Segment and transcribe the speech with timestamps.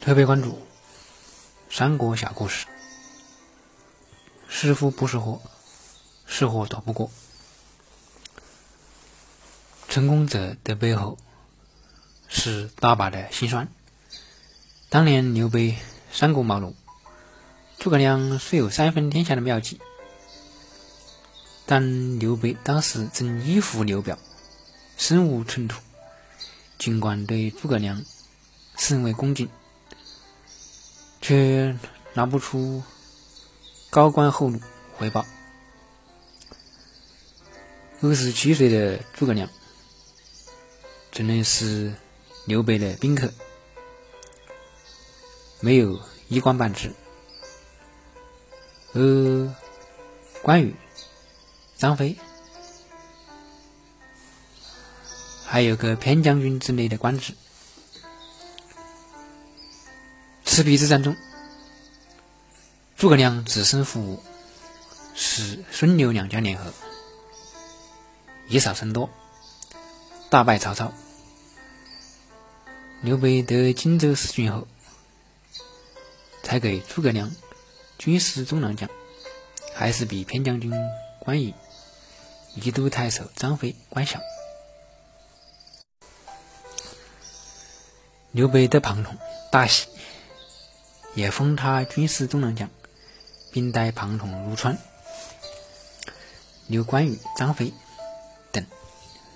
[0.00, 0.58] 特别关注
[1.70, 2.66] 三国小故事。
[4.48, 5.42] 是福不是祸，
[6.26, 7.10] 是祸躲不过。
[9.90, 11.18] 成功者的背后
[12.28, 13.68] 是大把的辛酸。
[14.88, 15.76] 当年刘备
[16.10, 16.72] 三顾茅庐，
[17.78, 19.80] 诸葛亮虽有三分天下的妙计，
[21.66, 24.18] 但刘备当时正依附刘表，
[24.96, 25.78] 身无寸土。
[26.78, 28.02] 尽管对诸葛亮
[28.78, 29.50] 甚为恭敬。
[31.20, 31.76] 却
[32.14, 32.82] 拿不出
[33.90, 34.60] 高官厚禄
[34.96, 35.24] 回报。
[38.00, 39.48] 二十七岁的诸葛亮
[41.12, 41.92] 只能是
[42.46, 43.32] 刘备的宾客，
[45.60, 46.92] 没有一官半职。
[48.92, 49.54] 而
[50.42, 50.74] 关羽、
[51.76, 52.16] 张飞
[55.44, 57.34] 还有个偏将军之类的官职。
[60.60, 61.16] 赤壁之战中，
[62.94, 64.22] 诸葛亮只身赴吴，
[65.14, 66.70] 使孙刘两家联合，
[68.46, 69.08] 以少胜多，
[70.28, 70.92] 大败曹操。
[73.00, 74.68] 刘备得荆州四郡后，
[76.42, 77.34] 才给诸葛亮
[77.96, 78.86] 军师中郎将，
[79.74, 80.70] 还是比偏将军
[81.20, 81.54] 关羽、
[82.54, 84.20] 宜都太守张飞官小。
[88.32, 89.16] 刘备得庞统，
[89.50, 89.88] 大喜。
[91.20, 92.70] 也封他军师中郎将，
[93.52, 94.78] 并带庞统入川，
[96.66, 97.74] 留关羽、张飞
[98.50, 98.64] 等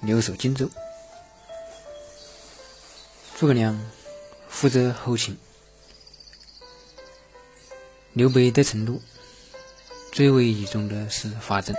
[0.00, 0.68] 留守荆州。
[3.36, 3.80] 诸葛亮
[4.48, 5.38] 负责后勤。
[8.12, 9.00] 刘备在成都
[10.10, 11.76] 最为倚重的是法正，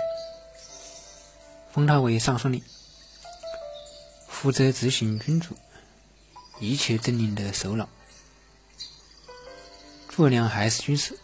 [1.70, 2.62] 封他为尚书令，
[4.26, 5.54] 负责执行君主
[6.58, 7.86] 一切政令的首脑。
[10.20, 11.18] 诸葛亮还是军师，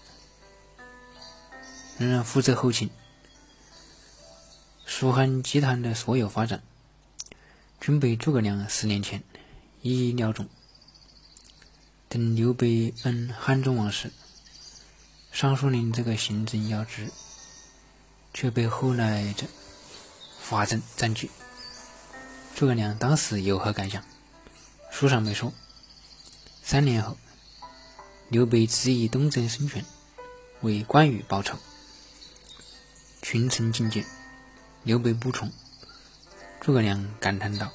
[1.98, 2.88] 仍然负责后勤。
[4.86, 6.62] 蜀汉集团的所有发展，
[7.78, 9.22] 均被诸葛亮十年前
[9.82, 10.48] 一一料中。
[12.08, 14.10] 等刘备恩汉中王时，
[15.30, 17.10] 尚书令这个行政要职
[18.32, 19.46] 却被后来者
[20.40, 21.30] 法正占据。
[22.54, 24.02] 诸葛亮当时有何感想？
[24.90, 25.52] 书上没说。
[26.62, 27.14] 三年后。
[28.28, 29.84] 刘备执意东征孙权，
[30.60, 31.56] 为关羽报仇，
[33.22, 34.04] 群臣进谏，
[34.82, 35.52] 刘备不从。
[36.60, 37.72] 诸葛亮感叹道：“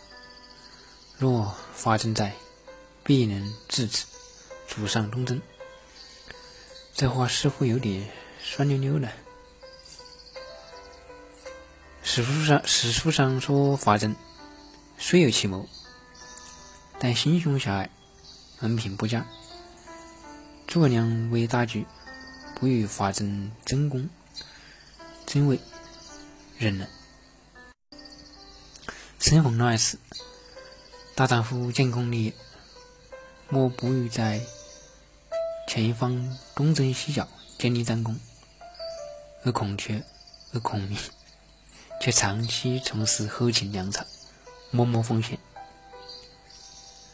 [1.18, 2.34] 若法正在，
[3.06, 4.04] 必能制止，
[4.68, 5.42] 主上东征。”
[6.94, 8.10] 这话似乎有点
[8.44, 9.10] 酸溜溜的。
[12.04, 14.14] 史书上史书上说法正
[14.98, 15.70] 虽有奇谋，
[17.00, 17.90] 但心胸狭隘，
[18.60, 19.26] 人品不佳。
[20.72, 21.86] 诸葛亮为大局，
[22.56, 24.10] 不与法正争功
[25.26, 25.60] 争位，
[26.58, 26.88] 忍了。
[29.20, 29.98] 生逢乱世，
[31.14, 32.34] 大丈夫建功立业，
[33.50, 34.40] 莫不欲在
[35.68, 37.28] 前方东征西剿，
[37.60, 38.16] 建立战功；
[39.44, 40.02] 而孔雀、
[40.54, 40.98] 而孔明
[42.00, 44.06] 却长期从事后勤粮草，
[44.70, 45.38] 默默奉献，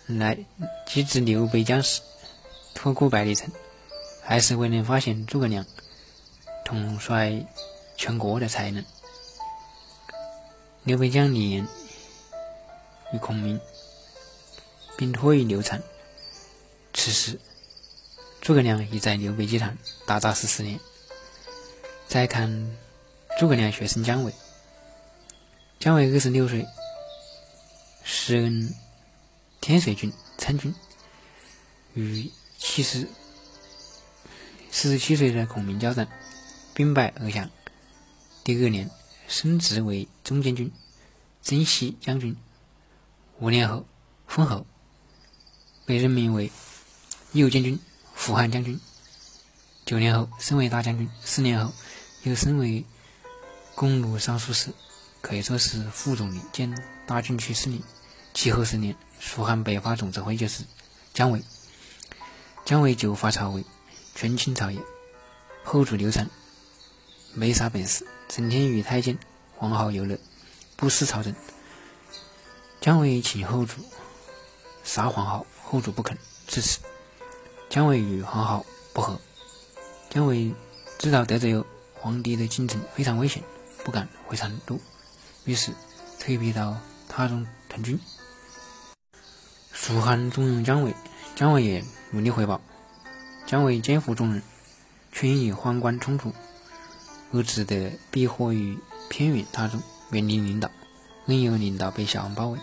[0.05, 0.37] 来
[0.85, 2.01] 机智刘备将士。
[2.77, 3.51] 托孤百里城，
[4.21, 5.65] 还是未能发现诸葛亮
[6.63, 7.43] 统帅
[7.97, 8.85] 全国的才能。
[10.83, 11.67] 刘备将李严
[13.11, 13.59] 与孔明，
[14.95, 15.81] 并托于刘禅。
[16.93, 17.39] 此时，
[18.41, 20.79] 诸葛亮已在刘备集团打杂十四年。
[22.07, 22.77] 再看
[23.39, 24.31] 诸葛亮学生姜维，
[25.79, 26.63] 姜维二十六岁，
[28.03, 28.75] 时任
[29.61, 30.75] 天水军参军，
[31.95, 32.31] 与。
[32.57, 33.07] 七十
[34.71, 36.07] 四十七岁的孔明交战，
[36.73, 37.49] 兵败而降。
[38.43, 38.89] 第二年
[39.27, 40.71] 升职为中监军、
[41.41, 42.35] 征西将军。
[43.39, 43.85] 五年后
[44.25, 44.65] 封侯，
[45.85, 46.51] 被任命为
[47.33, 47.79] 右监军、
[48.15, 48.79] 辅汉将军。
[49.85, 51.09] 九年后升为大将军。
[51.23, 51.71] 四年后
[52.23, 52.83] 又升为
[53.75, 54.71] 公路尚书事，
[55.21, 56.75] 可以说是副总理兼
[57.05, 57.81] 大军区司令。
[58.33, 60.63] 其后十年，蜀汉北伐总指挥就是
[61.13, 61.41] 姜维。
[62.67, 63.63] 姜维久伐曹魏，
[64.13, 64.77] 权倾朝野，
[65.63, 66.29] 后主刘禅
[67.33, 69.17] 没啥本事，整天与太监、
[69.55, 70.19] 皇后游乐，
[70.75, 71.33] 不思朝政。
[72.81, 73.77] 姜维请后主
[74.83, 76.79] 杀皇后，后主不肯，至此，
[77.69, 79.17] 姜维与皇后不和。
[80.09, 80.53] 姜维
[80.99, 81.63] 知道得罪
[81.93, 83.41] 皇帝的进程非常危险，
[83.85, 84.77] 不敢回成都，
[85.45, 85.71] 于是
[86.19, 86.75] 退避到
[87.07, 87.97] 他中屯军。
[89.71, 90.93] 蜀汉重用姜维，
[91.33, 91.81] 姜维也。
[92.11, 92.61] 努力回报，
[93.45, 94.41] 姜维肩负重任，
[95.11, 96.33] 却因与宦官冲突
[97.33, 99.79] 而只得避祸于偏远他州，
[100.11, 100.71] 原地领导，
[101.25, 102.59] 任由领导被小王包围。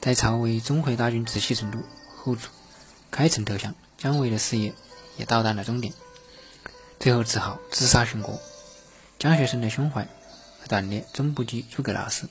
[0.00, 1.78] 在曹魏钟会大军直袭成都
[2.16, 2.48] 后主，
[3.10, 4.72] 开城投降，姜维的事业
[5.18, 5.92] 也到达了终点，
[6.98, 8.40] 最后只好自杀殉国。
[9.18, 10.04] 姜学生的胸怀
[10.60, 12.26] 和胆略，终不及诸葛老师。